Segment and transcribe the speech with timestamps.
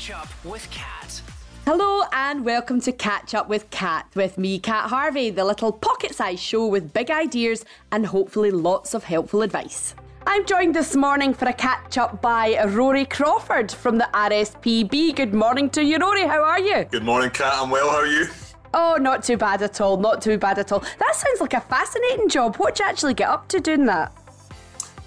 [0.00, 1.20] Catch Up with Cat.
[1.66, 6.14] Hello and welcome to Catch Up with Cat with me, Cat Harvey, the little pocket
[6.14, 9.94] sized show with big ideas and hopefully lots of helpful advice.
[10.26, 15.16] I'm joined this morning for a catch up by Rory Crawford from the RSPB.
[15.16, 16.26] Good morning to you, Rory.
[16.26, 16.84] How are you?
[16.84, 17.52] Good morning, Cat.
[17.56, 17.90] I'm well.
[17.90, 18.26] How are you?
[18.72, 19.98] Oh, not too bad at all.
[19.98, 20.80] Not too bad at all.
[20.80, 22.56] That sounds like a fascinating job.
[22.56, 24.14] What do you actually get up to doing that?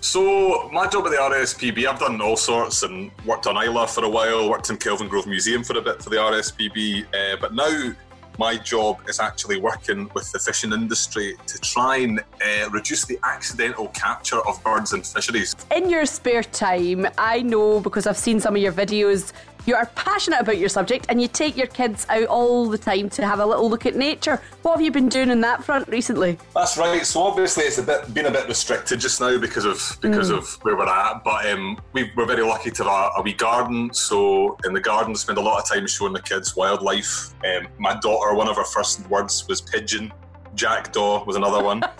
[0.03, 4.03] So, my job at the RSPB, I've done all sorts and worked on Islay for
[4.03, 7.93] a while, worked in Kelvingrove Museum for a bit for the RSPB, uh, but now
[8.37, 13.17] my job is actually working with the fishing industry to try and uh, reduce the
[13.23, 15.55] accidental capture of birds in fisheries.
[15.73, 19.31] In your spare time, I know because I've seen some of your videos,
[19.65, 23.09] you are passionate about your subject and you take your kids out all the time
[23.11, 24.41] to have a little look at nature.
[24.61, 26.37] What have you been doing in that front recently?
[26.53, 27.05] That's right.
[27.05, 30.37] So obviously it's a bit been a bit restricted just now because of because mm.
[30.37, 31.23] of where we're at.
[31.23, 33.93] But um, we are very lucky to have a, a, wee garden.
[33.93, 37.33] So in the garden, spend a lot of time showing the kids wildlife.
[37.45, 40.11] Um, my daughter, one of her first words was pigeon.
[40.55, 41.83] Jackdaw was another one.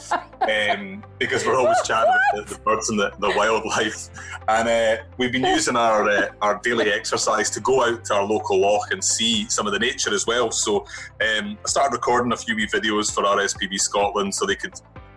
[0.50, 4.09] um, because we're always chatting about the, the, birds and the, the wildlife.
[4.48, 8.26] And uh, we've been using our uh, our daily exercise to go out to our
[8.26, 10.52] local loch and see some of the nature as well.
[10.52, 10.81] So
[11.22, 14.74] um, I started recording a few wee videos for RSPB Scotland so they could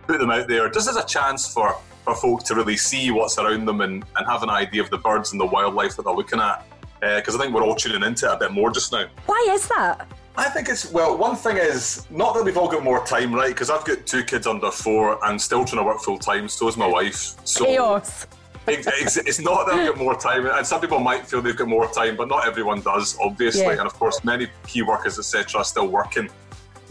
[0.07, 3.37] put them out there just as a chance for, for folk to really see what's
[3.37, 6.13] around them and, and have an idea of the birds and the wildlife that they're
[6.13, 6.65] looking at.
[6.99, 9.05] Because uh, I think we're all tuning into it a bit more just now.
[9.25, 10.07] Why is that?
[10.37, 11.17] I think it's well.
[11.17, 13.49] One thing is not that we've all got more time, right?
[13.49, 16.47] Because I've got two kids under four and still trying to work full time.
[16.47, 17.35] So is my wife.
[17.43, 18.27] So chaos.
[18.69, 21.69] It's, it's, not that I've got more time, and some people might feel they've got
[21.69, 23.61] more time, but not everyone does, obviously.
[23.61, 23.71] Yeah.
[23.71, 26.29] And of course, many key workers, etc., are still working.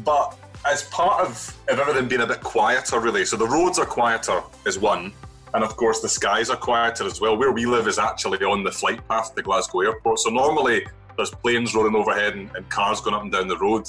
[0.02, 3.84] But as part of, of everything being a bit quieter, really, so the roads are
[3.84, 5.12] quieter is one,
[5.52, 7.36] and of course the skies are quieter as well.
[7.36, 10.86] Where we live is actually on the flight path to Glasgow Airport, so normally
[11.16, 13.88] there's planes rolling overhead and, and, cars going up and down the road.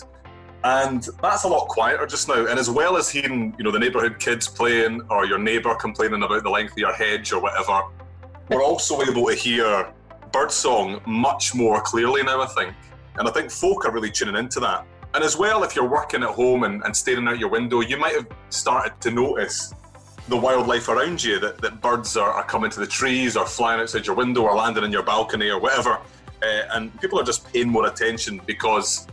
[0.64, 2.48] And that's a lot quieter just now.
[2.48, 6.24] And as well as hearing, you know, the neighbourhood kids playing or your neighbour complaining
[6.24, 7.82] about the length of your hedge or whatever,
[8.50, 9.94] we're also able to hear
[10.32, 12.74] birdsong much more clearly now, I think.
[13.18, 14.86] And I think folk are really tuning into that.
[15.14, 17.98] And as well, if you're working at home and, and staring out your window, you
[17.98, 19.74] might have started to notice
[20.28, 23.80] the wildlife around you that, that birds are, are coming to the trees or flying
[23.80, 26.00] outside your window or landing in your balcony or whatever.
[26.42, 29.08] Uh, and people are just paying more attention because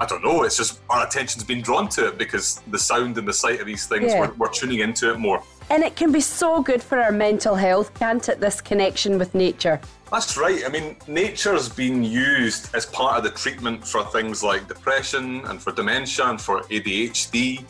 [0.00, 0.44] I don't know.
[0.44, 3.66] It's just our attention's been drawn to it because the sound and the sight of
[3.66, 4.20] these things, yeah.
[4.20, 5.42] we're, we're, tuning into it more.
[5.68, 8.40] And it can be so good for our mental health, can't it?
[8.40, 9.78] This connection with nature.
[10.10, 10.62] That's right.
[10.64, 15.62] I mean, nature's been used as part of the treatment for things like depression and
[15.62, 17.62] for dementia and for ADHD.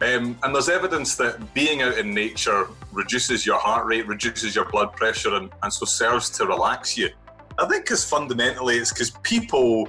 [0.00, 4.64] Um, and there's evidence that being out in nature reduces your heart rate, reduces your
[4.66, 7.10] blood pressure, and, and so serves to relax you.
[7.58, 9.88] I think because fundamentally it's because people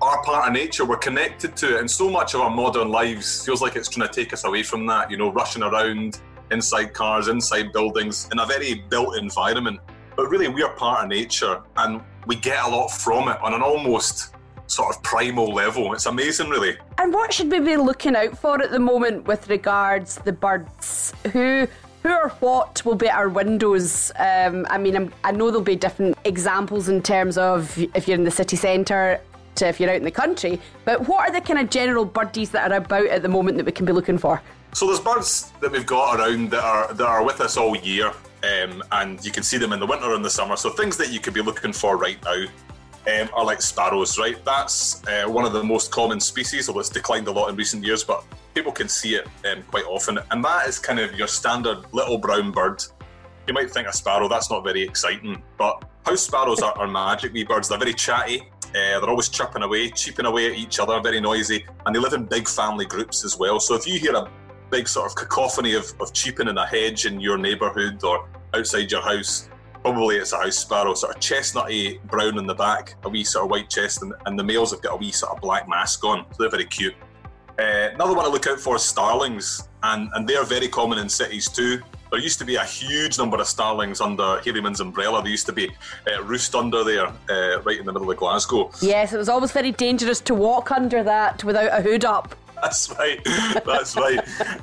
[0.00, 3.44] are part of nature, we're connected to it, and so much of our modern lives
[3.44, 6.94] feels like it's trying to take us away from that, you know, rushing around inside
[6.94, 9.80] cars, inside buildings, in a very built environment.
[10.16, 13.54] But really, we are part of nature and we get a lot from it on
[13.54, 14.34] an almost
[14.66, 15.92] sort of primal level.
[15.92, 16.76] It's amazing, really.
[16.98, 21.12] And what should we be looking out for at the moment with regards the birds?
[21.32, 21.66] Who
[22.02, 24.10] who or what will be at our windows?
[24.18, 28.18] Um, I mean, I'm, i know there'll be different examples in terms of if you're
[28.18, 29.20] in the city centre
[29.56, 32.50] to if you're out in the country, but what are the kind of general birdies
[32.50, 34.40] that are about at the moment that we can be looking for?
[34.72, 38.08] So there's birds that we've got around that are that are with us all year,
[38.08, 40.56] um, and you can see them in the winter and the summer.
[40.56, 42.44] So things that you could be looking for right now
[43.06, 44.42] um, are like sparrows, right?
[44.44, 47.84] That's uh, one of the most common species, although it's declined a lot in recent
[47.84, 48.24] years, but
[48.54, 50.18] people can see it um, quite often.
[50.30, 52.82] And that is kind of your standard little brown bird.
[53.46, 57.32] You might think a sparrow, that's not very exciting, but house sparrows are, are magic
[57.32, 57.68] wee birds.
[57.68, 61.66] They're very chatty, uh, they're always chirping away, cheeping away at each other, very noisy,
[61.84, 63.58] and they live in big family groups as well.
[63.58, 64.30] So if you hear a
[64.70, 68.90] big sort of cacophony of, of cheeping in a hedge in your neighbourhood or outside
[68.90, 69.48] your house,
[69.82, 73.46] probably it's a house sparrow, sort of chestnutty brown in the back, a wee sort
[73.46, 76.04] of white chest, and, and the males have got a wee sort of black mask
[76.04, 76.24] on.
[76.30, 76.94] So they're very cute.
[77.60, 81.10] Uh, another one to look out for is starlings, and, and they're very common in
[81.10, 81.78] cities too.
[82.10, 85.20] There used to be a huge number of starlings under Hielanman's Umbrella.
[85.20, 85.70] There used to be
[86.10, 88.70] uh, roost under there, uh, right in the middle of Glasgow.
[88.80, 92.34] Yes, it was always very dangerous to walk under that without a hood up.
[92.62, 93.24] That's right.
[93.64, 94.18] That's right.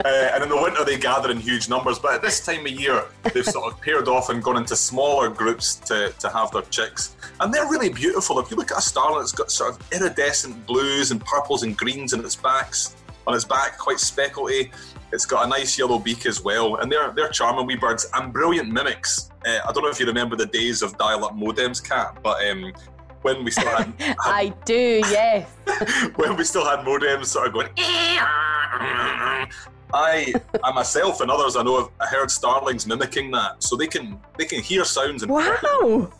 [0.06, 1.98] Uh, and in the winter, they gather in huge numbers.
[1.98, 5.30] But at this time of year, they've sort of paired off and gone into smaller
[5.30, 7.16] groups to, to have their chicks.
[7.40, 8.40] And they're really beautiful.
[8.40, 11.76] If you look at a starling, it's got sort of iridescent blues and purples and
[11.76, 12.96] greens in its backs.
[13.26, 14.72] On its back, quite speckledy.
[15.12, 18.32] It's got a nice yellow beak as well, and they're they're charming wee birds and
[18.32, 19.32] brilliant mimics.
[19.46, 22.74] Uh, I don't know if you remember the days of dial-up modems, cat, but um,
[23.22, 25.50] when we still had, had I do, yes.
[26.16, 27.70] when we still had modems sort of going.
[29.94, 30.34] I,
[30.64, 34.46] I myself and others I know have heard starlings mimicking that, so they can they
[34.46, 36.12] can hear sounds and Wow.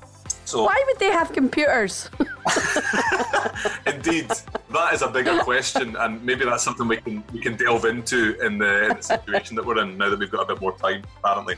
[0.46, 2.10] so Why would they have computers?
[3.86, 4.30] indeed
[4.72, 8.40] that is a bigger question, and maybe that's something we can we can delve into
[8.46, 10.78] in the, in the situation that we're in now that we've got a bit more
[10.78, 11.04] time.
[11.22, 11.56] Apparently,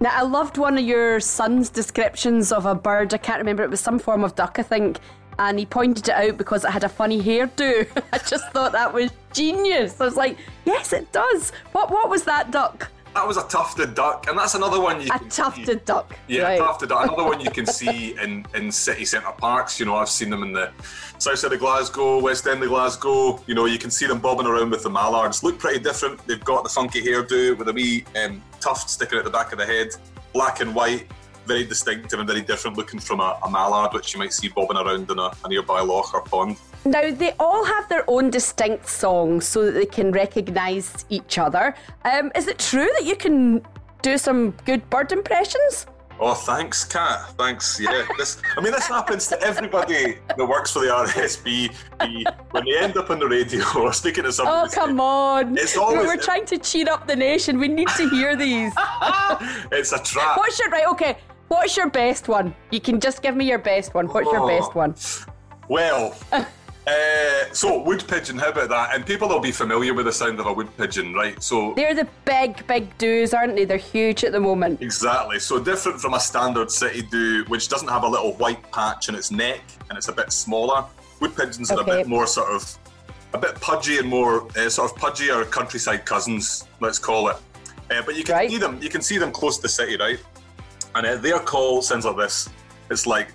[0.00, 3.12] Now, I loved one of your son's descriptions of a bird.
[3.14, 3.64] I can't remember.
[3.64, 4.98] It was some form of duck, I think.
[5.40, 7.86] And he pointed it out because it had a funny hairdo.
[8.12, 10.00] I just thought that was genius.
[10.00, 11.50] I was like, yes, it does.
[11.72, 12.90] What What was that duck?
[13.14, 16.14] that was a tufted duck, and that's another one you A can see- tufted duck.
[16.28, 16.58] Yeah, right.
[16.58, 17.04] tufted duck.
[17.04, 19.80] Another one you can see in, in city centre parks.
[19.80, 20.70] You know, I've seen them in the
[21.18, 23.42] south side of Glasgow, west end of Glasgow.
[23.48, 25.42] You know, you can see them bobbing around with the mallards.
[25.42, 26.24] Look pretty different.
[26.28, 29.58] They've got the funky hairdo with a wee um, tuft sticking at the back of
[29.58, 29.88] the head,
[30.32, 31.06] black and white.
[31.46, 34.76] Very distinctive and very different looking from a, a mallard, which you might see bobbing
[34.76, 36.58] around in a, a nearby loch or pond.
[36.84, 41.74] Now, they all have their own distinct songs so that they can recognise each other.
[42.04, 43.62] Um, is it true that you can
[44.02, 45.86] do some good bird impressions?
[46.20, 47.30] Oh, thanks, Cat.
[47.38, 47.78] Thanks.
[47.80, 48.40] Yeah, this.
[48.56, 51.72] I mean, this happens to everybody that works for the RSB.
[52.50, 55.56] When they end up on the radio or speaking to somebody, Oh, come on.
[55.56, 57.58] It's We're- always- We're trying to cheer up the nation.
[57.58, 58.72] We need to hear these.
[59.72, 60.36] it's a trap.
[60.38, 60.86] What's your right?
[60.88, 61.18] Okay.
[61.48, 62.54] What's your best one?
[62.70, 64.06] You can just give me your best one.
[64.06, 64.48] What's your Oh.
[64.48, 64.94] best one?
[65.68, 66.14] Well,
[66.88, 68.38] uh, so wood pigeon.
[68.38, 68.94] How about that?
[68.94, 71.40] And people will be familiar with the sound of a wood pigeon, right?
[71.42, 73.64] So They're the big, big doos, aren't they?
[73.64, 74.80] They're huge at the moment.
[74.82, 75.38] exactly.
[75.38, 79.14] So different from a standard city do, which doesn't have a little white patch in
[79.14, 80.84] its neck and it's a bit smaller.
[81.20, 82.78] Wood pigeons are a bit more sort of
[83.34, 87.36] a bit pudgy and more uh, sort of pudgier countryside cousins, let's call it.
[87.90, 88.50] Uh, but you can Right.
[88.50, 88.78] see them.
[88.80, 90.18] You can see them close to the city, right?
[90.94, 92.48] And uh, their call sounds like this.
[92.90, 93.28] It's like.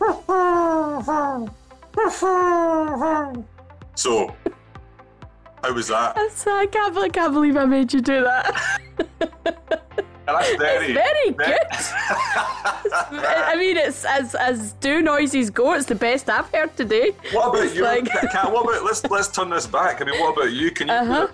[3.94, 4.34] So,
[5.62, 6.14] how was that?
[6.14, 8.80] That's, I, can't, I can't believe I made you do that.
[10.26, 11.58] That's very, Very good.
[13.22, 15.74] I mean, it's as as do noises go.
[15.74, 17.10] It's the best I've heard today.
[17.32, 17.82] What about It's you?
[17.82, 20.00] like- Cat, what about let's let's turn this back.
[20.00, 20.70] I mean, what about you?
[20.70, 21.26] Can you Uh-huh.
[21.26, 21.32] do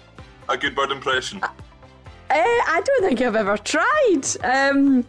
[0.48, 1.40] a good bird impression?
[2.30, 4.24] Eh, I don't think I've ever tried.
[4.42, 5.06] Um,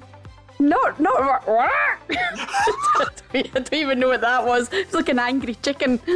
[0.59, 1.43] not not.
[3.33, 4.69] I don't even know what that was.
[4.71, 5.99] It's like an angry chicken.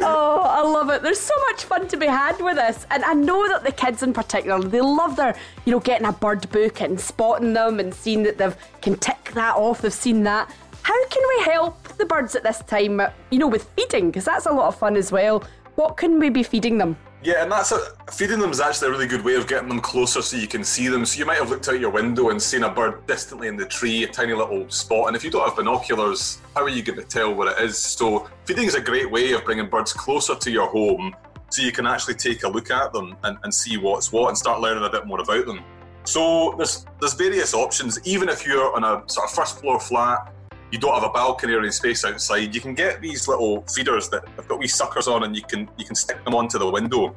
[0.00, 1.02] oh, I love it.
[1.02, 4.02] There's so much fun to be had with this, and I know that the kids
[4.02, 7.94] in particular they love their, you know, getting a bird book and spotting them and
[7.94, 9.82] seeing that they've can tick that off.
[9.82, 10.54] They've seen that.
[10.82, 13.02] How can we help the birds at this time?
[13.30, 15.44] You know, with feeding because that's a lot of fun as well.
[15.74, 16.96] What can we be feeding them?
[17.22, 17.78] Yeah, and that's a,
[18.10, 20.64] feeding them is actually a really good way of getting them closer so you can
[20.64, 21.04] see them.
[21.04, 23.66] So you might have looked out your window and seen a bird distantly in the
[23.66, 25.08] tree, a tiny little spot.
[25.08, 27.76] And if you don't have binoculars, how are you going to tell what it is?
[27.76, 31.14] So feeding is a great way of bringing birds closer to your home
[31.50, 34.38] so you can actually take a look at them and, and see what's what and
[34.38, 35.62] start learning a bit more about them.
[36.04, 37.98] So there's there's various options.
[38.06, 40.32] Even if you're on a sort of first floor flat,
[40.70, 44.08] you don't have a balcony or any space outside, you can get these little feeders
[44.10, 46.70] that have got wee suckers on and you can you can stick them onto the
[46.70, 47.14] window.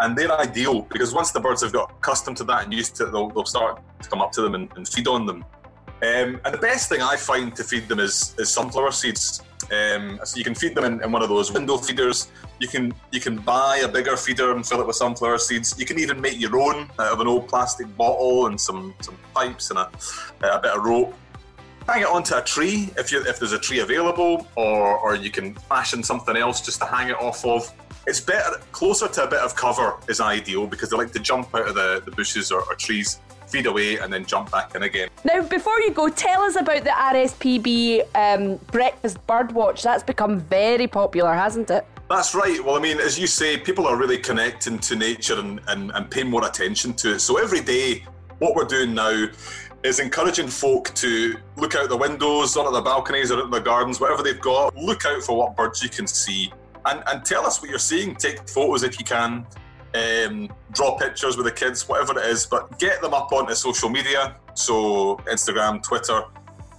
[0.00, 3.06] And they're ideal because once the birds have got accustomed to that and used to
[3.06, 5.44] it, they'll, they'll start to come up to them and, and feed on them.
[6.02, 9.42] Um, and the best thing I find to feed them is, is sunflower seeds.
[9.72, 12.28] Um, so you can feed them in, in one of those window feeders.
[12.58, 15.78] You can you can buy a bigger feeder and fill it with sunflower seeds.
[15.78, 19.16] You can even make your own out of an old plastic bottle and some, some
[19.32, 19.90] pipes and a,
[20.42, 21.14] a bit of rope
[21.88, 25.30] hang it onto a tree if you if there's a tree available, or or you
[25.30, 27.70] can fashion something else just to hang it off of.
[28.06, 31.54] It's better closer to a bit of cover is ideal because they like to jump
[31.54, 34.82] out of the, the bushes or, or trees, feed away, and then jump back in
[34.82, 35.08] again.
[35.24, 39.82] Now, before you go, tell us about the RSPB um, Breakfast Birdwatch.
[39.82, 41.86] That's become very popular, hasn't it?
[42.10, 42.62] That's right.
[42.62, 46.10] Well, I mean, as you say, people are really connecting to nature and, and, and
[46.10, 47.20] paying more attention to it.
[47.20, 48.04] So every day,
[48.38, 49.26] what we're doing now
[49.84, 53.60] is encouraging folk to look out the windows, or at the balconies, or at the
[53.60, 54.74] gardens, whatever they've got.
[54.74, 56.52] Look out for what birds you can see,
[56.86, 58.16] and and tell us what you're seeing.
[58.16, 59.46] Take photos if you can.
[59.94, 63.88] Um, draw pictures with the kids, whatever it is, but get them up onto social
[63.88, 64.34] media.
[64.54, 66.24] So Instagram, Twitter,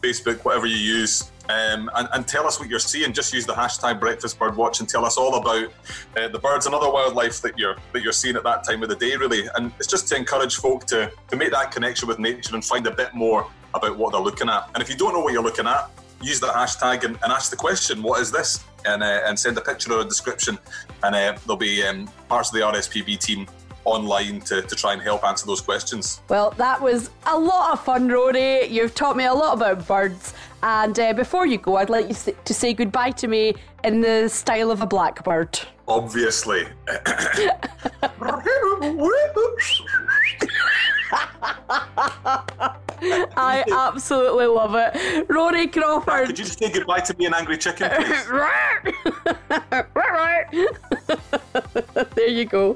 [0.04, 3.14] Facebook, whatever you use, um, and, and tell us what you're seeing.
[3.14, 5.72] Just use the hashtag Breakfast Birdwatch and tell us all about
[6.18, 8.90] uh, the birds and other wildlife that you're that you're seeing at that time of
[8.90, 9.16] the day.
[9.16, 12.64] Really, and it's just to encourage folk to to make that connection with nature and
[12.64, 14.70] find a bit more about what they're looking at.
[14.74, 15.90] And if you don't know what you're looking at,
[16.22, 19.58] use that hashtag and, and ask the question, "What is this?" and uh, and send
[19.58, 20.58] a picture or a description,
[21.04, 23.48] and uh, there'll be um, parts of the RSPB team
[23.86, 26.22] online to, to try and help answer those questions.
[26.28, 28.66] Well, that was a lot of fun, Rory.
[28.66, 30.34] You've taught me a lot about birds.
[30.64, 34.28] And uh, before you go, I'd like you to say goodbye to me in the
[34.30, 35.60] style of a blackbird.
[35.88, 36.68] Obviously.
[43.02, 45.30] I absolutely love it.
[45.30, 46.28] Rory Crawford.
[46.28, 48.26] Could you just say goodbye to me, an angry chicken, please?
[52.16, 52.74] there you go.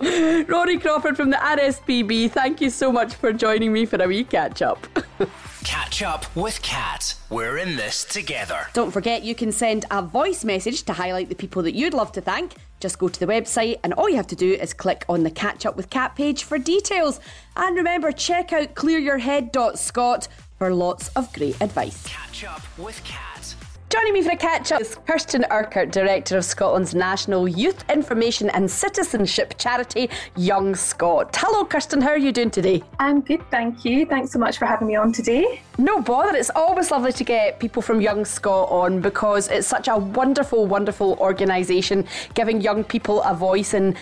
[0.48, 4.24] Rory Crawford from the RSPB, thank you so much for joining me for a wee
[4.24, 4.88] catch up.
[5.64, 7.16] Catch up with Cat.
[7.30, 8.68] We're in this together.
[8.74, 12.12] Don't forget, you can send a voice message to highlight the people that you'd love
[12.14, 12.56] to thank.
[12.80, 15.32] Just go to the website, and all you have to do is click on the
[15.32, 17.20] Catch Up with Cat page for details.
[17.56, 22.06] And remember, check out clearyourhead.scot for lots of great advice.
[22.08, 23.39] Catch up with Cat.
[23.90, 28.52] Joining me for a catch up is Kirsten Urquhart, Director of Scotland's National Youth Information
[28.52, 31.36] and Citizenship charity, Young Scot.
[31.36, 32.84] Hello, Kirsten, how are you doing today?
[33.00, 34.06] I'm good, thank you.
[34.06, 35.64] Thanks so much for having me on today.
[35.80, 39.88] No bother, it's always lovely to get people from Young Scot on because it's such
[39.88, 42.06] a wonderful, wonderful organisation
[42.36, 43.98] giving young people a voice and make,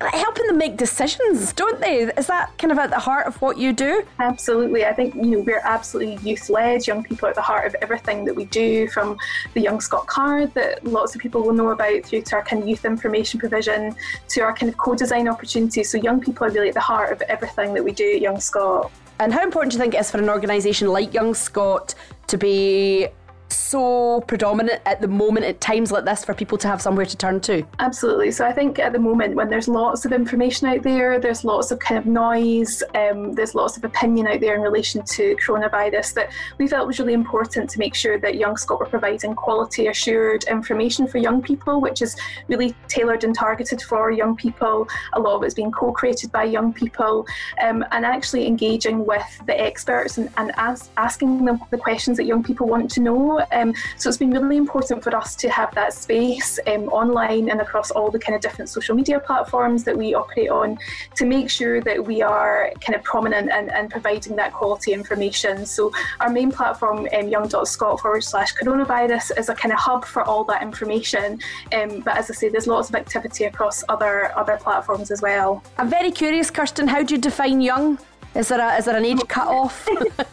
[0.00, 2.02] helping them make decisions, don't they?
[2.02, 4.04] Is that kind of at the heart of what you do?
[4.18, 4.84] Absolutely.
[4.84, 6.86] I think you know we're absolutely youth led.
[6.86, 9.16] Young people are at the heart of everything that we do, from
[9.54, 12.62] the Young Scot card that lots of people will know about, through to our kind
[12.62, 13.94] of youth information provision,
[14.28, 15.88] to our kind of co-design opportunities.
[15.90, 18.40] So young people are really at the heart of everything that we do at Young
[18.40, 18.90] Scot.
[19.20, 21.94] And how important do you think it is for an organisation like Young Scot
[22.26, 23.06] to be
[23.56, 27.16] so predominant at the moment at times like this for people to have somewhere to
[27.16, 27.64] turn to?
[27.78, 28.30] Absolutely.
[28.30, 31.70] So I think at the moment when there's lots of information out there, there's lots
[31.70, 36.14] of kind of noise, um, there's lots of opinion out there in relation to coronavirus
[36.14, 39.88] that we felt was really important to make sure that Young Scot were providing quality
[39.88, 42.16] assured information for young people, which is
[42.48, 44.88] really tailored and targeted for young people.
[45.14, 47.26] A lot of it's being co-created by young people
[47.62, 52.24] um, and actually engaging with the experts and, and ask, asking them the questions that
[52.24, 55.74] young people want to know um, so it's been really important for us to have
[55.74, 59.96] that space um, online and across all the kind of different social media platforms that
[59.96, 60.78] we operate on
[61.16, 65.66] to make sure that we are kind of prominent and, and providing that quality information.
[65.66, 70.22] So our main platform, um, young.scot forward slash coronavirus, is a kind of hub for
[70.22, 71.40] all that information.
[71.72, 75.62] Um, but as I say, there's lots of activity across other other platforms as well.
[75.78, 77.98] I'm very curious, Kirsten, how do you define young?
[78.34, 79.86] Is there a is there an age cut off?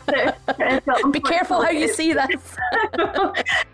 [1.12, 2.56] Be careful how you see this.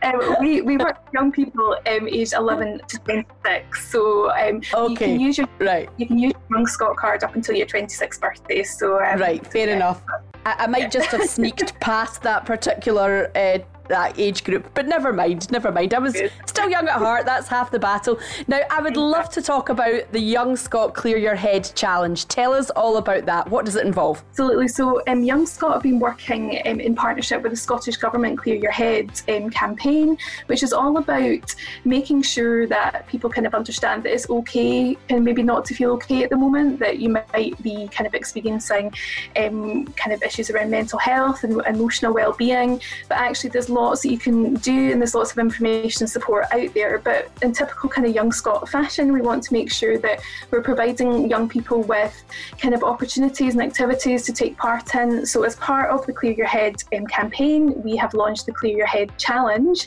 [0.03, 4.89] um, we, we work with young people um, aged 11 to 26, so um, okay.
[4.89, 5.89] you can use your right.
[5.97, 8.63] you can use your Young Scot card up until your 26th birthday.
[8.63, 9.75] So um, right, fair yeah.
[9.75, 10.01] enough.
[10.45, 14.69] I, I, might just have sneaked past that particular uh, that age group.
[14.73, 15.93] But never mind, never mind.
[15.93, 16.15] I was
[16.45, 17.25] still young at heart.
[17.25, 18.19] That's half the battle.
[18.47, 22.27] Now, I would love to talk about the Young Scot Clear Your Head Challenge.
[22.27, 23.49] Tell us all about that.
[23.49, 24.23] What does it involve?
[24.31, 24.67] Absolutely.
[24.67, 28.55] So, um, Young Scot have been working um, in partnership with the Scottish Government Clear
[28.55, 34.03] Your Head um, campaign, which is all about making sure that people kind of understand
[34.03, 37.61] that it's okay and maybe not to feel okay at the moment, that you might
[37.61, 38.93] be kind of experiencing
[39.37, 44.09] um, kind of issues around mental health and emotional well-being, but actually there's lots that
[44.09, 46.97] you can do and there's lots of information and support out there.
[46.99, 50.61] But in typical kind of young Scot fashion, we want to make sure that we're
[50.61, 52.23] providing young people with
[52.57, 55.25] kind of opportunities and activities to take part in.
[55.25, 58.77] So as part of the Clear Your Head um, campaign, we have launched the Clear
[58.77, 59.85] Your Head Challenge.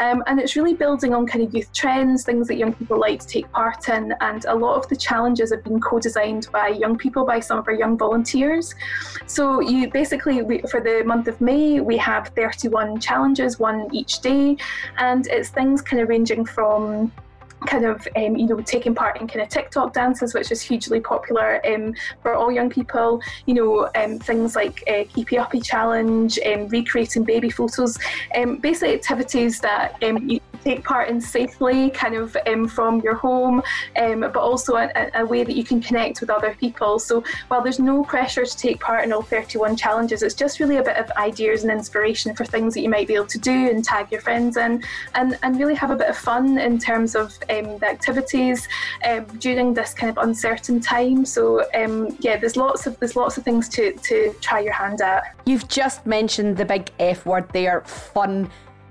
[0.00, 3.20] Um, and it's really building on kind of youth trends, things that young people like
[3.20, 4.14] to take part in.
[4.20, 7.66] And a lot of the challenges have been co-designed by young people, by some of
[7.66, 8.74] our young volunteers.
[9.26, 13.88] So you basically, we, for the month of May, we have 31 challenges challenges, one
[13.94, 14.56] each day,
[14.98, 17.12] and it's things kind of ranging from
[17.66, 21.00] kind of um, you know taking part in kind of TikTok dances, which is hugely
[21.00, 23.20] popular um, for all young people.
[23.46, 27.98] You know um, things like uh, Keepy Uppy challenge, um, recreating baby photos,
[28.36, 32.36] um, basically activities that um, you take part in safely, kind of
[32.70, 33.62] from your home,
[33.94, 36.98] but also a, a, way that you can connect with other people.
[36.98, 40.78] So while there's no pressure to take part in all 31 challenges, it's just really
[40.78, 43.70] a bit of ideas and inspiration for things that you might be able to do
[43.70, 44.82] and tag your friends in,
[45.14, 48.68] and and really have a bit of fun in terms of um, the activities
[49.08, 51.24] um, during this kind of uncertain time.
[51.24, 55.00] So um, yeah, there's lots of there's lots of things to to try your hand
[55.00, 55.34] at.
[55.46, 58.50] You've just mentioned the big F word there, fun.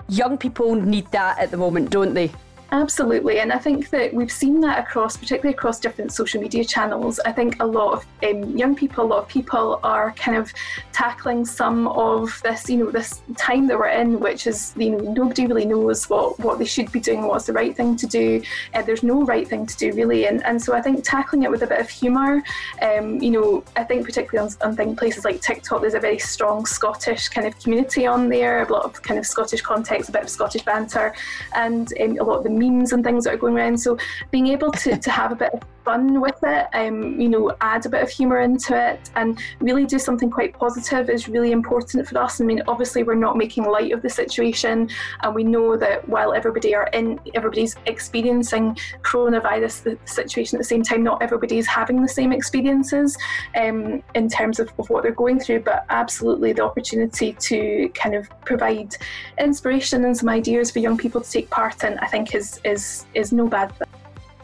[0.10, 2.32] Young people need that at the moment, don't they?
[2.72, 7.20] Absolutely, and I think that we've seen that across, particularly across different social media channels.
[7.20, 10.54] I think a lot of um, young people, a lot of people are kind of
[10.92, 15.00] tackling some of this, you know, this time that we're in, which is, you know,
[15.14, 18.40] nobody really knows what, what they should be doing, what's the right thing to do.
[18.76, 20.28] Uh, there's no right thing to do, really.
[20.28, 22.44] And, and so I think tackling it with a bit of humour,
[22.84, 26.68] um, you know, I think particularly on, on places like TikTok, there's a very strong
[26.68, 30.22] Scottish kind of community on there, a lot of kind of Scottish context, a bit
[30.22, 31.16] of Scottish banter,
[31.56, 33.78] and um, a lot of the memes and things that are going around.
[33.80, 33.98] So
[34.32, 37.86] being able to, to have a bit of fun with it, um, you know, add
[37.86, 42.08] a bit of humour into it and really do something quite positive is really important
[42.08, 42.40] for us.
[42.42, 44.90] I mean, obviously we're not making light of the situation
[45.22, 50.72] and we know that while everybody are in everybody's experiencing coronavirus the situation at the
[50.74, 53.18] same time, not everybody is having the same experiences
[53.56, 58.16] um, in terms of, of what they're going through, but absolutely the opportunity to kind
[58.16, 58.96] of provide
[59.40, 63.06] inspiration and some ideas for young people to take part in, I think is is
[63.14, 63.88] is no bad thing.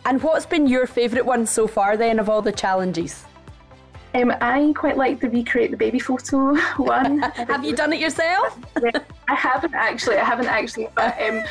[0.05, 3.25] And what's been your favourite one so far then of all the challenges?
[4.13, 7.19] Um, I quite like the recreate the baby photo one.
[7.51, 8.57] Have you done it yourself?
[9.27, 10.17] I haven't actually.
[10.17, 10.87] I haven't actually.
[10.95, 11.43] But um,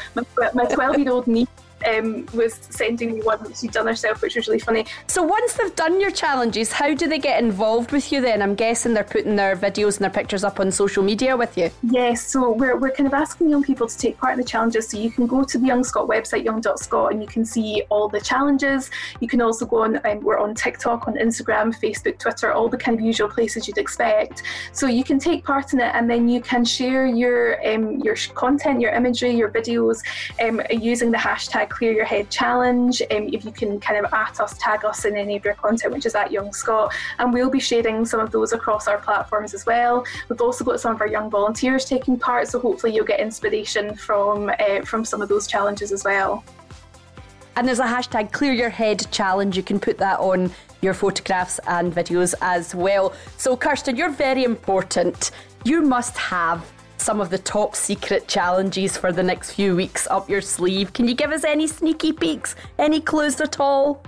[0.55, 1.49] my twelve-year-old niece
[1.87, 4.87] um, was sending me one that she'd done herself, which was really funny.
[5.07, 8.43] So once they've done your challenges, how do they get involved with you then?
[8.43, 11.71] I'm guessing they're putting their videos and their pictures up on social media with you.
[11.83, 14.89] Yes, so we're, we're kind of asking young people to take part in the challenges.
[14.89, 18.09] So you can go to the Young Scot website, young.scot, and you can see all
[18.09, 18.91] the challenges.
[19.21, 22.77] You can also go on, um, we're on TikTok, on Instagram, Facebook, Twitter, all the
[22.77, 24.43] kind of usual places you'd expect.
[24.73, 28.17] So you can take part in it and then you can share your, um, your
[28.35, 30.01] content, your imagery, your videos
[30.43, 33.03] um, using the hashtag Clear Your Head Challenge.
[33.11, 35.93] Um, if you can kind of at us, tag us in any of your content,
[35.93, 39.55] which is at Young Scot, and we'll be sharing some of those across our platforms
[39.55, 40.05] as well.
[40.29, 43.97] We've also got some of our young volunteers taking part, so hopefully you'll get inspiration
[43.97, 46.45] from uh, from some of those challenges as well.
[47.57, 49.57] And there's a hashtag Clear Your Head Challenge.
[49.57, 53.15] You can put that on your photographs and videos as well.
[53.37, 55.33] So, Kirsten, you're very important.
[55.65, 56.71] You must have
[57.05, 60.95] some of the top secret challenges for the next few weeks up your sleeve.
[60.95, 64.03] Can you give us any sneaky peeks, any clues at all?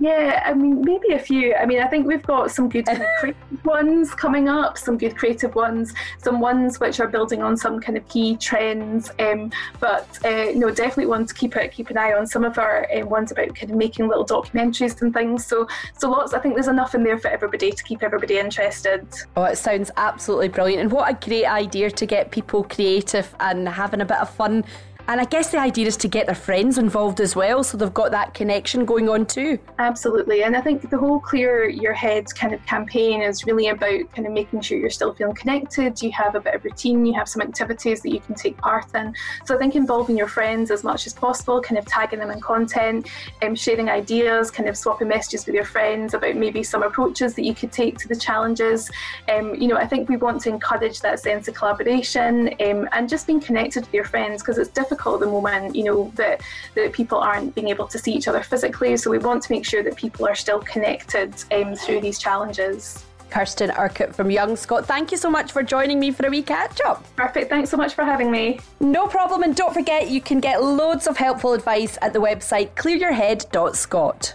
[0.00, 1.54] Yeah, I mean, maybe a few.
[1.54, 2.86] I mean, I think we've got some good
[3.18, 7.80] creative ones coming up, some good creative ones, some ones which are building on some
[7.80, 9.10] kind of key trends.
[9.18, 12.58] Um, but uh, no, definitely want to keep it, keep an eye on some of
[12.58, 15.46] our um, ones about kind of making little documentaries and things.
[15.46, 16.32] So, so lots.
[16.32, 19.06] I think there's enough in there for everybody to keep everybody interested.
[19.36, 23.68] Oh, it sounds absolutely brilliant, and what a great idea to get people creative and
[23.68, 24.64] having a bit of fun
[25.08, 27.92] and I guess the idea is to get their friends involved as well, so they've
[27.92, 29.58] got that connection going on too.
[29.78, 30.44] Absolutely.
[30.44, 34.26] And I think the whole Clear Your Head kind of campaign is really about kind
[34.26, 37.28] of making sure you're still feeling connected, you have a bit of routine, you have
[37.28, 39.12] some activities that you can take part in.
[39.44, 42.40] So I think involving your friends as much as possible, kind of tagging them in
[42.40, 43.08] content,
[43.42, 47.42] um, sharing ideas, kind of swapping messages with your friends about maybe some approaches that
[47.42, 48.88] you could take to the challenges.
[49.28, 53.08] Um, you know, I think we want to encourage that sense of collaboration um, and
[53.08, 56.12] just being connected with your friends because it's difficult difficult at the moment, you know,
[56.16, 56.40] that,
[56.74, 58.96] that people aren't being able to see each other physically.
[58.96, 63.04] So we want to make sure that people are still connected um, through these challenges.
[63.30, 66.42] Kirsten Urquhart from Young Scot, thank you so much for joining me for a wee
[66.42, 67.04] catch up.
[67.16, 67.48] Perfect.
[67.48, 68.60] Thanks so much for having me.
[68.80, 69.42] No problem.
[69.42, 74.34] And don't forget, you can get loads of helpful advice at the website clearyourhead.scot.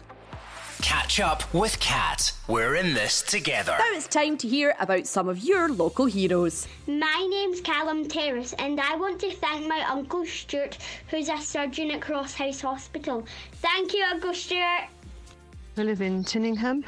[0.81, 2.31] Catch up with Cat.
[2.47, 3.75] We're in this together.
[3.79, 6.67] Now it's time to hear about some of your local heroes.
[6.85, 10.77] My name's Callum Terrace, and I want to thank my Uncle Stuart,
[11.09, 13.25] who's a surgeon at Crosshouse Hospital.
[13.53, 14.87] Thank you, Uncle Stuart.
[15.77, 16.83] I live in Tyninghame.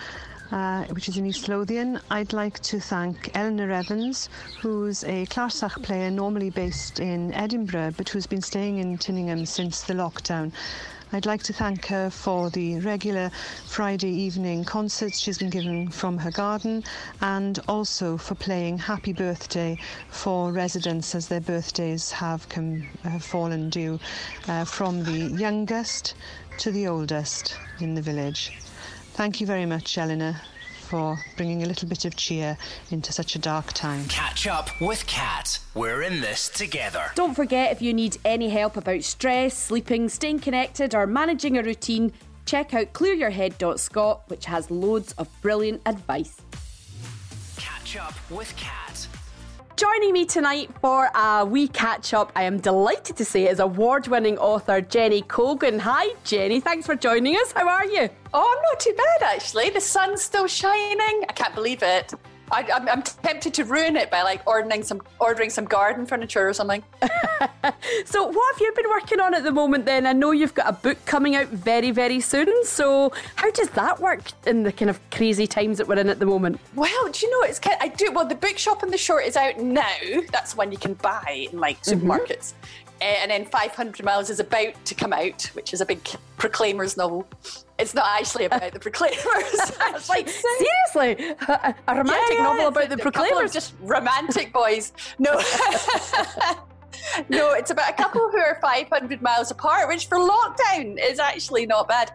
[0.51, 1.99] Uh, which is in East Lothian.
[2.09, 8.09] I'd like to thank Eleanor Evans, who's a Clarsach player normally based in Edinburgh, but
[8.09, 10.51] who's been staying in Tyninghame since the lockdown.
[11.11, 13.31] I'd like to thank her for the regular
[13.65, 16.83] Friday evening concerts she's been giving from her garden
[17.19, 19.75] and also for playing Happy Birthday
[20.11, 23.99] for residents as their birthdays have, come, have fallen due
[24.47, 26.13] uh, from the youngest
[26.57, 28.51] to the oldest in the village.
[29.13, 30.39] Thank you very much, Eleanor,
[30.89, 32.57] for bringing a little bit of cheer
[32.89, 34.05] into such a dark time.
[34.07, 35.59] Catch up with Cat.
[35.75, 37.11] We're in this together.
[37.13, 41.63] Don't forget if you need any help about stress, sleeping, staying connected, or managing a
[41.63, 42.11] routine,
[42.45, 46.41] check out clearyourhead.scot, which has loads of brilliant advice.
[47.55, 49.07] Catch up with Cat.
[49.79, 54.09] Joining me tonight for a wee catch up, I am delighted to say, is award
[54.09, 55.79] winning author Jenny Colgan.
[55.79, 56.59] Hi, Jenny.
[56.59, 57.53] Thanks for joining us.
[57.53, 58.09] How are you?
[58.33, 59.69] Oh, I'm not too bad actually.
[59.69, 61.23] The sun's still shining.
[61.29, 62.13] I can't believe it.
[62.51, 66.47] I, am I'm tempted to ruin it by like ordering some ordering some garden furniture
[66.47, 66.83] or something.
[68.05, 69.85] so, what have you been working on at the moment?
[69.85, 72.63] Then I know you've got a book coming out very very soon.
[72.65, 76.19] So, how does that work in the kind of crazy times that we're in at
[76.19, 76.59] the moment?
[76.75, 78.25] Well, do you know it's kind of, I do well.
[78.25, 79.97] The Bookshop on the Shore is out now.
[80.31, 82.07] That's one you can buy in like mm-hmm.
[82.07, 82.53] supermarkets.
[82.53, 82.85] Mm-hmm.
[83.01, 86.03] Uh, and then 500 Miles is about to come out, which is a big
[86.37, 87.27] Proclaimers novel.
[87.79, 89.17] It's not actually about the Proclaimers.
[89.23, 90.29] it's like
[90.93, 93.53] seriously, a, a romantic yeah, novel about the Proclaimers.
[93.53, 94.91] just romantic boys.
[95.17, 95.31] No.
[97.29, 101.65] no, it's about a couple who are 500 miles apart, which for lockdown is actually
[101.65, 102.11] not bad.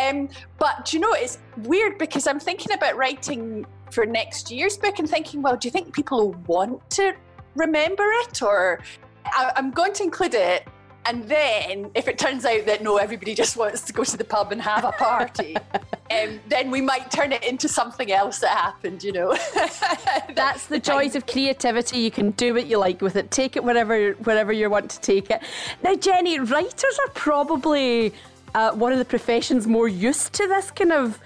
[0.00, 4.76] Um, but do you know, it's weird because I'm thinking about writing for next year's
[4.76, 7.14] book and thinking, well, do you think people want to
[7.56, 8.80] remember it or
[9.26, 10.66] I, am going to include it.
[11.04, 14.24] And then, if it turns out that no, everybody just wants to go to the
[14.24, 15.56] pub and have a party,
[16.10, 19.36] um, then we might turn it into something else that happened, you know.
[20.34, 21.98] That's the joys of creativity.
[21.98, 23.30] You can do what you like with it.
[23.30, 25.42] Take it wherever wherever you want to take it.
[25.82, 28.12] Now, Jenny, writers are probably
[28.54, 31.18] uh, one of the professions more used to this kind of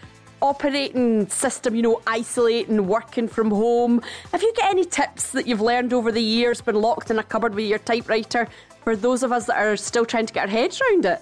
[0.43, 4.03] operating system, you know, isolating, working from home.
[4.33, 7.23] Have you got any tips that you've learned over the years, been locked in a
[7.23, 8.49] cupboard with your typewriter,
[8.87, 11.21] for those of us that are still trying to get our heads around it?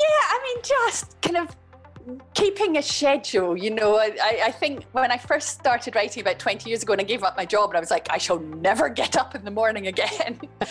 [0.00, 1.54] Yeah, I mean, just kind of
[2.34, 6.68] keeping a schedule, you know, I, I think when I first started writing about 20
[6.68, 8.88] years ago and I gave up my job and I was like, I shall never
[8.88, 10.40] get up in the morning again.
[10.60, 10.66] uh,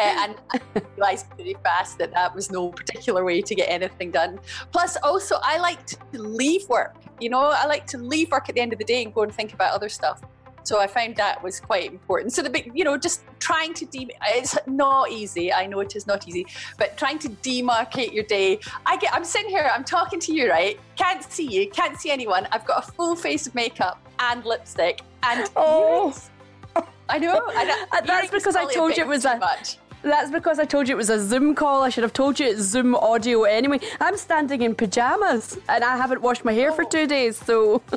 [0.00, 4.40] and I realized pretty fast that that was no particular way to get anything done.
[4.72, 6.96] Plus, also, I like to leave work.
[7.20, 9.22] You know, I like to leave work at the end of the day and go
[9.22, 10.20] and think about other stuff.
[10.66, 12.32] So I found that was quite important.
[12.32, 15.52] So the big, you know, just trying to de- it's not easy.
[15.52, 16.44] I know it is not easy,
[16.76, 18.58] but trying to demarcate your day.
[18.84, 20.80] I get, I'm sitting here, I'm talking to you, right?
[20.96, 22.48] Can't see you, can't see anyone.
[22.50, 26.00] I've got a full face of makeup and lipstick and oh.
[26.00, 26.30] earrings.
[27.08, 27.40] I know.
[27.46, 29.38] I, That's because I told you it was a.
[29.38, 29.78] Much.
[30.02, 31.82] That's because I told you it was a Zoom call.
[31.82, 33.80] I should have told you it's Zoom audio anyway.
[34.00, 36.74] I'm standing in pajamas and I haven't washed my hair oh.
[36.74, 37.82] for two days, so.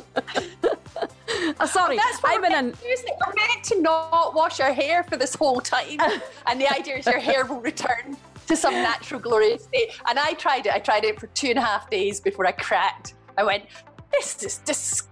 [1.60, 2.74] oh, sorry, That's what I'm in an.
[2.82, 5.98] We're meant to not wash our hair for this whole time,
[6.46, 8.16] and the idea is your hair will return
[8.48, 9.92] to some natural glorious state.
[10.08, 10.72] And I tried it.
[10.72, 13.14] I tried it for two and a half days before I cracked.
[13.38, 13.64] I went,
[14.10, 15.10] "This is disgusting."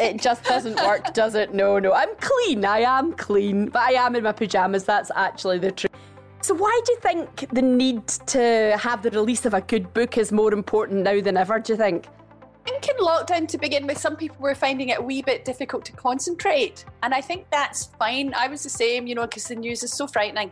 [0.00, 1.52] It just doesn't work, does it?
[1.52, 1.92] No, no.
[1.92, 2.64] I'm clean.
[2.64, 4.84] I am clean, but I am in my pajamas.
[4.84, 5.87] That's actually the truth.
[6.40, 10.16] So, why do you think the need to have the release of a good book
[10.16, 11.58] is more important now than ever?
[11.58, 12.06] Do you think?
[12.68, 15.44] I think in lockdown to begin with, some people were finding it a wee bit
[15.44, 16.84] difficult to concentrate.
[17.02, 18.34] And I think that's fine.
[18.34, 20.50] I was the same, you know, because the news is so frightening.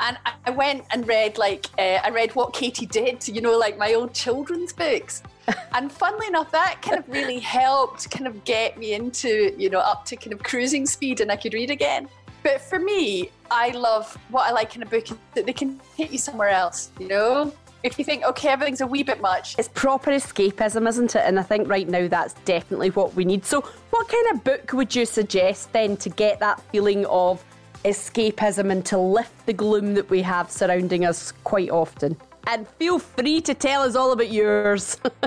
[0.00, 3.76] And I went and read, like, uh, I read What Katie Did, you know, like
[3.76, 5.22] my old children's books.
[5.72, 9.80] and funnily enough, that kind of really helped kind of get me into, you know,
[9.80, 12.08] up to kind of cruising speed and I could read again.
[12.42, 15.80] But for me, I love what I like in a book is that they can
[15.96, 17.52] take you somewhere else, you know?
[17.82, 19.54] if you think, okay, everything's a wee bit much.
[19.58, 21.22] It's proper escapism, isn't it?
[21.24, 23.44] And I think right now that's definitely what we need.
[23.44, 27.44] So, what kind of book would you suggest then to get that feeling of
[27.84, 32.16] escapism and to lift the gloom that we have surrounding us quite often?
[32.46, 34.96] And feel free to tell us all about yours.
[35.04, 35.18] oh,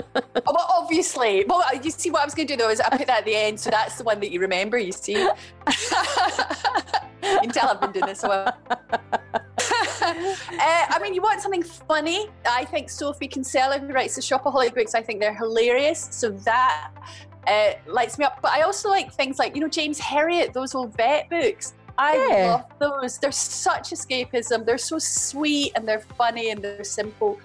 [0.44, 1.44] well, obviously.
[1.46, 3.20] Well, uh, you see, what I was going to do though is I put that
[3.20, 4.76] at the end, so that's the one that you remember.
[4.76, 5.14] You see,
[7.32, 8.56] you can tell I've been doing this a while.
[8.68, 8.78] uh,
[10.88, 12.28] I mean, you want something funny.
[12.48, 16.08] I think Sophie Kinsella, who writes the Shopaholic books, I think they're hilarious.
[16.10, 16.90] So that
[17.46, 18.40] uh, lights me up.
[18.42, 21.74] But I also like things like, you know, James Herriot, those old vet books.
[21.98, 22.46] I yeah.
[22.46, 23.18] love those.
[23.18, 24.64] They're such escapism.
[24.64, 27.38] They're so sweet and they're funny and they're simple.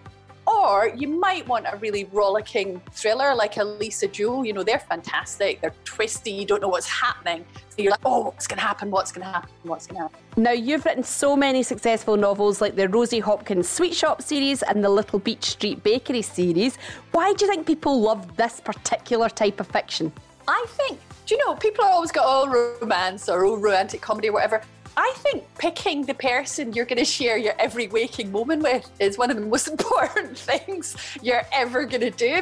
[0.48, 4.46] Or you might want a really rollicking thriller like a Lisa Jewell.
[4.46, 5.60] You know, they're fantastic.
[5.60, 6.32] They're twisty.
[6.32, 7.46] You don't know what's happening.
[7.70, 8.90] So you're like, oh, what's going to happen?
[8.90, 9.50] What's going to happen?
[9.64, 10.20] What's going to happen?
[10.38, 14.84] Now, you've written so many successful novels like the Rosie Hopkins Sweet Shop series and
[14.84, 16.78] the Little Beach Street Bakery series.
[17.12, 20.14] Why do you think people love this particular type of fiction?
[20.48, 24.30] I think, do you know, people are always got all romance or all romantic comedy
[24.30, 24.62] or whatever.
[25.00, 29.16] I think picking the person you're going to share your every waking moment with is
[29.16, 32.42] one of the most important things you're ever going to do.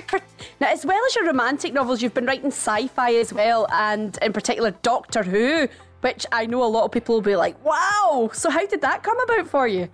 [0.62, 4.18] Now, as well as your romantic novels, you've been writing sci fi as well, and
[4.22, 5.68] in particular, Doctor Who,
[6.00, 8.30] which I know a lot of people will be like, wow.
[8.32, 9.90] So, how did that come about for you?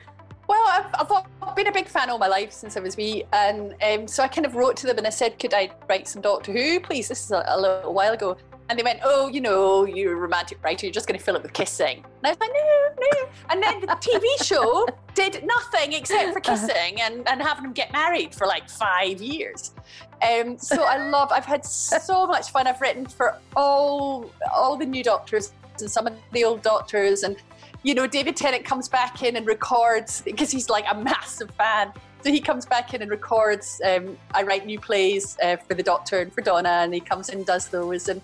[0.48, 3.74] Well, I've, I've, been a big fan all my life since I was wee, and
[3.82, 6.22] um, so I kind of wrote to them and I said, "Could I write some
[6.22, 8.38] Doctor Who, please?" This is a, a little while ago,
[8.72, 11.36] and they went, oh, you know, you're a romantic writer, you're just going to fill
[11.36, 12.06] it with kissing.
[12.24, 13.30] And I was like, no, no.
[13.50, 17.92] And then the TV show did nothing except for kissing and, and having them get
[17.92, 19.74] married for like five years.
[20.22, 21.34] Um, so I love.
[21.34, 22.66] I've had so much fun.
[22.66, 27.36] I've written for all all the new doctors and some of the old doctors, and
[27.84, 31.92] you know, David Tennant comes back in and records because he's like a massive fan.
[32.24, 33.82] So he comes back in and records.
[33.84, 37.28] Um, I write new plays uh, for the Doctor and for Donna, and he comes
[37.28, 38.22] in and does those, and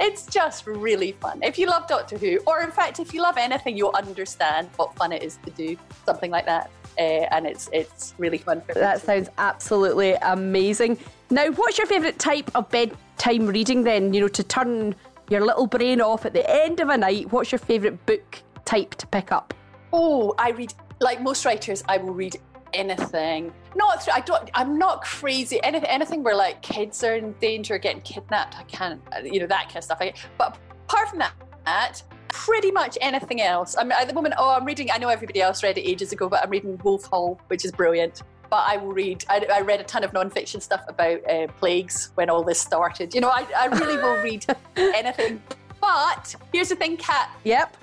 [0.00, 1.42] it's just really fun.
[1.42, 4.96] If you love Doctor Who, or in fact, if you love anything, you'll understand what
[4.96, 6.70] fun it is to do something like that.
[6.98, 8.60] Uh, and it's it's really fun.
[8.62, 10.98] For that sounds absolutely amazing.
[11.30, 14.12] Now, what's your favourite type of bedtime reading then?
[14.12, 14.96] You know, to turn
[15.28, 18.96] your little brain off at the end of a night, what's your favourite book type
[18.96, 19.54] to pick up?
[19.92, 22.36] Oh, I read, like most writers, I will read
[22.72, 23.52] anything.
[23.74, 25.62] Not, I don't, I'm not crazy.
[25.62, 29.66] Anything, anything where like kids are in danger, getting kidnapped, I can't, you know, that
[29.66, 29.98] kind of stuff.
[30.00, 31.20] I, but apart from
[31.64, 33.76] that, pretty much anything else.
[33.78, 34.34] I'm at the moment.
[34.38, 34.90] Oh, I'm reading.
[34.92, 37.72] I know everybody else read it ages ago, but I'm reading Wolf Hall, which is
[37.72, 39.24] brilliant but I will read.
[39.28, 43.14] I, I read a ton of nonfiction stuff about uh, plagues when all this started.
[43.14, 44.44] You know, I, I really will read
[44.76, 45.40] anything.
[45.80, 47.30] But here's the thing, Cat.
[47.44, 47.76] Yep.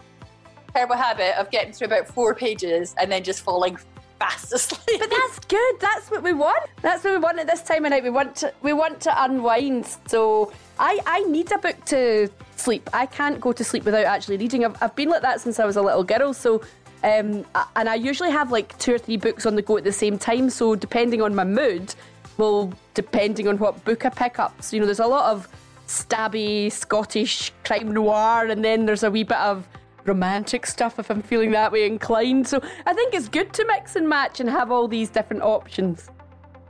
[0.73, 3.77] Terrible habit of getting through about four pages and then just falling
[4.19, 4.79] fast asleep.
[4.99, 5.79] But that's good.
[5.79, 6.63] That's what we want.
[6.81, 8.03] That's what we want at this time of night.
[8.03, 9.85] We want to we want to unwind.
[10.07, 12.89] So I I need a book to sleep.
[12.93, 14.65] I can't go to sleep without actually reading.
[14.65, 16.33] I've, I've been like that since I was a little girl.
[16.33, 16.61] So
[17.03, 19.91] um, and I usually have like two or three books on the go at the
[19.91, 20.49] same time.
[20.49, 21.93] So depending on my mood,
[22.37, 24.61] well, depending on what book I pick up.
[24.61, 25.47] So you know, there's a lot of
[25.87, 29.67] stabby Scottish crime noir, and then there's a wee bit of
[30.07, 32.47] romantic stuff if I'm feeling that way inclined.
[32.47, 36.09] So I think it's good to mix and match and have all these different options.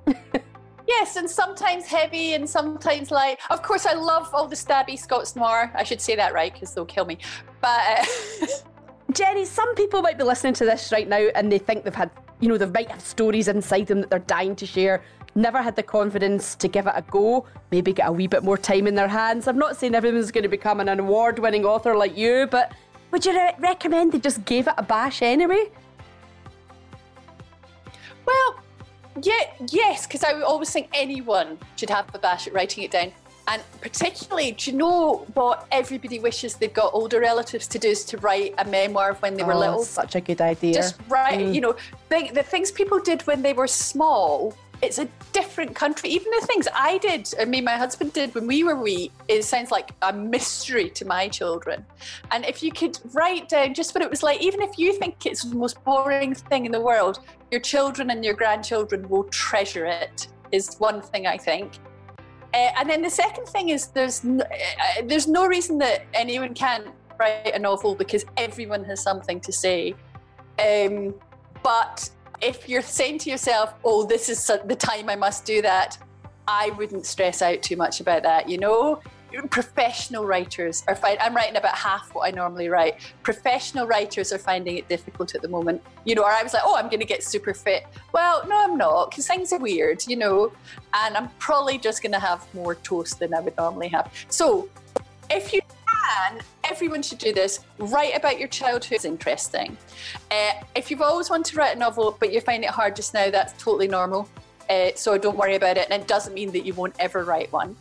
[0.88, 3.40] yes, and sometimes heavy and sometimes light.
[3.50, 5.72] Of course, I love all the stabby Scots noir.
[5.76, 7.20] I should say that right because they'll kill me.
[7.62, 7.82] But.
[8.00, 8.06] Uh,
[9.14, 12.12] Jenny, some people might be listening to this right now and they think they've had,
[12.42, 15.02] you know, they might have stories inside them that they're dying to share.
[15.34, 18.58] Never had the confidence to give it a go, maybe get a wee bit more
[18.58, 19.48] time in their hands.
[19.48, 22.74] I'm not saying everyone's going to become an award winning author like you, but
[23.12, 25.70] would you re- recommend they just gave it a bash anyway?
[28.26, 28.60] Well,
[29.22, 33.12] yeah, yes, because I always think anyone should have a bash at writing it down.
[33.50, 38.04] And particularly, do you know what everybody wishes they'd got older relatives to do is
[38.06, 39.84] to write a memoir of when they were oh, little?
[39.84, 40.74] Such a good idea.
[40.74, 41.56] Just write, mm.
[41.56, 41.76] you know,
[42.10, 44.54] the, the things people did when they were small.
[44.82, 46.10] It's a different country.
[46.12, 49.44] Even the things I did, I mean, my husband did when we were wee, it
[49.44, 51.84] sounds like a mystery to my children.
[52.32, 55.26] And if you could write down just what it was like, even if you think
[55.26, 59.86] it's the most boring thing in the world, your children and your grandchildren will treasure
[59.86, 61.74] it, is one thing I think.
[62.54, 66.54] Uh, and then the second thing is there's no, uh, there's no reason that anyone
[66.54, 66.88] can't
[67.20, 69.96] write a novel because everyone has something to say.
[70.60, 71.14] Um,
[71.64, 72.10] but
[72.42, 75.98] if you're saying to yourself, "Oh, this is the time I must do that,"
[76.48, 78.48] I wouldn't stress out too much about that.
[78.48, 79.02] You know,
[79.50, 81.18] professional writers are fine.
[81.20, 82.96] I'm writing about half what I normally write.
[83.24, 85.82] Professional writers are finding it difficult at the moment.
[86.06, 87.86] You know, or I was like, oh, I'm going to get super fit.
[88.14, 90.52] Well, no, I'm not because things are weird, you know,
[90.94, 94.12] and I'm probably just going to have more toast than I would normally have.
[94.30, 94.70] So,
[95.30, 95.60] if you
[96.08, 97.60] can, everyone should do this.
[97.78, 98.94] Write about your childhood.
[98.94, 99.78] It's interesting.
[100.32, 103.14] Uh, if you've always wanted to write a novel but you find it hard just
[103.14, 104.30] now, that's totally normal.
[104.70, 105.88] Uh, so don't worry about it.
[105.90, 107.76] And it doesn't mean that you won't ever write one.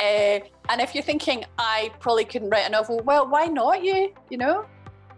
[0.00, 4.12] Uh, and if you're thinking, I probably couldn't write a novel, well, why not you?
[4.28, 4.66] You know?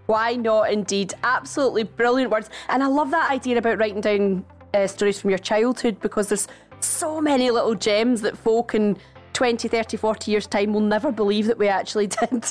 [0.07, 1.15] Why not, indeed?
[1.23, 2.51] Absolutely brilliant words.
[2.69, 6.49] And I love that idea about writing down uh, stories from your childhood because there's
[6.81, 8.97] so many little gems that folk in
[9.39, 12.45] 20, 30, 40 years' time will never believe that we actually did.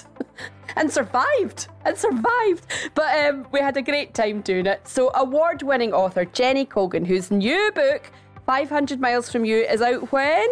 [0.78, 1.67] and survived.
[1.84, 2.65] And survived.
[2.95, 4.88] But um, we had a great time doing it.
[4.88, 8.10] So, award winning author Jenny Colgan, whose new book,
[8.45, 10.47] 500 Miles from You, is out when?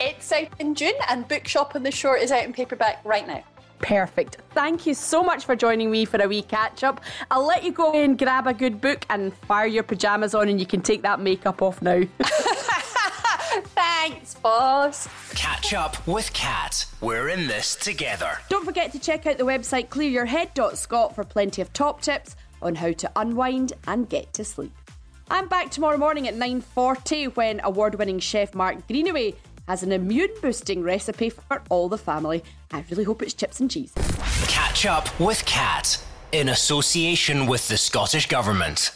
[0.00, 3.44] It's out in June, and Bookshop on the Shore is out in paperback right now.
[3.80, 4.38] Perfect.
[4.52, 7.02] Thank you so much for joining me for a wee catch up.
[7.30, 10.58] I'll let you go and grab a good book and fire your pajamas on, and
[10.58, 12.02] you can take that makeup off now.
[13.74, 15.08] Thanks, boss.
[15.34, 16.86] Catch up with Cat.
[17.00, 18.38] We're in this together.
[18.48, 22.92] Don't forget to check out the website clearyourhead.scot for plenty of top tips on how
[22.92, 24.72] to unwind and get to sleep.
[25.30, 29.34] I'm back tomorrow morning at 9:40 when award-winning chef Mark Greenaway
[29.66, 32.42] has an immune boosting recipe for all the family.
[32.72, 33.92] I really hope it's chips and cheese.
[34.46, 38.92] Catch up with Cat in association with the Scottish Government.